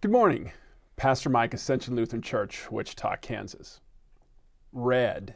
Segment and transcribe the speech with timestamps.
[0.00, 0.52] Good morning.
[0.94, 3.80] Pastor Mike, Ascension Lutheran Church, Wichita, Kansas.
[4.72, 5.34] Red.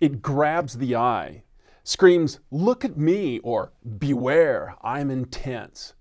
[0.00, 1.42] It grabs the eye,
[1.84, 5.92] screams, Look at me, or Beware, I'm intense.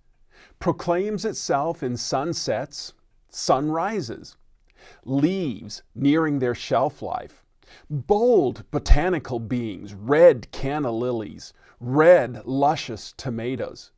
[0.58, 2.94] Proclaims itself in sunsets,
[3.30, 4.38] sunrises,
[5.04, 7.44] leaves nearing their shelf life,
[7.90, 11.52] bold botanical beings, red canna lilies,
[11.82, 13.92] red luscious tomatoes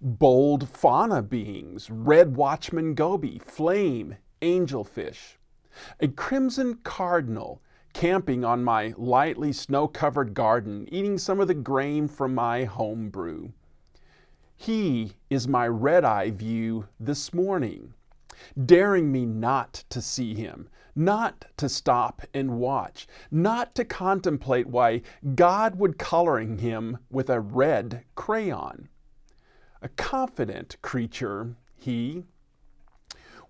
[0.00, 5.36] bold fauna beings, red watchman goby, flame, angelfish,
[6.00, 7.60] a crimson cardinal
[7.92, 13.10] camping on my lightly snow covered garden, eating some of the grain from my home
[13.10, 13.52] brew.
[14.56, 17.94] He is my red eye view this morning,
[18.62, 25.02] daring me not to see him, not to stop and watch, not to contemplate why
[25.34, 28.88] God would coloring him with a red crayon
[29.82, 32.24] a confident creature, he.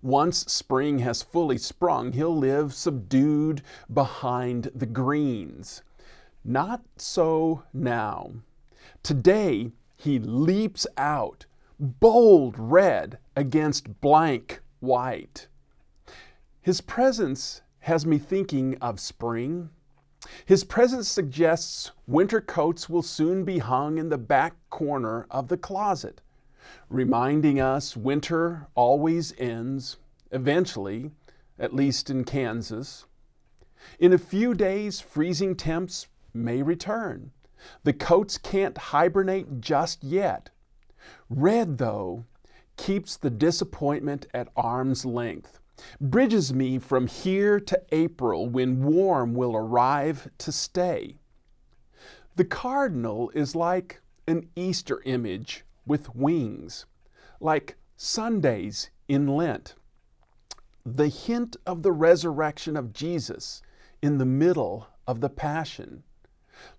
[0.01, 3.61] Once spring has fully sprung, he'll live subdued
[3.93, 5.83] behind the greens.
[6.43, 8.31] Not so now.
[9.03, 11.45] Today, he leaps out,
[11.79, 15.47] bold red against blank white.
[16.61, 19.69] His presence has me thinking of spring
[20.51, 25.55] his presence suggests winter coats will soon be hung in the back corner of the
[25.55, 26.19] closet,
[26.89, 29.95] reminding us winter always ends,
[30.29, 31.09] eventually,
[31.57, 33.05] at least in Kansas.
[33.97, 37.31] In a few days, freezing temps may return.
[37.85, 40.49] The coats can't hibernate just yet.
[41.29, 42.25] Red, though,
[42.81, 45.59] keeps the disappointment at arm's length
[45.99, 51.19] bridges me from here to April when warm will arrive to stay.
[52.37, 56.87] The cardinal is like an Easter image with wings,
[57.39, 59.75] like Sundays in Lent.
[60.83, 63.61] The hint of the resurrection of Jesus
[64.01, 66.01] in the middle of the Passion.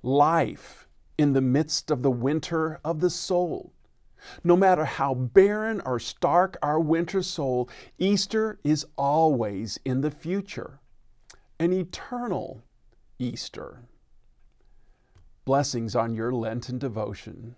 [0.02, 3.72] Life in the midst of the winter of the soul.
[4.44, 7.68] No matter how barren or stark our winter soul,
[7.98, 10.80] Easter is always in the future,
[11.58, 12.62] an eternal
[13.18, 13.80] Easter.
[15.44, 17.56] Blessings on your Lenten devotion.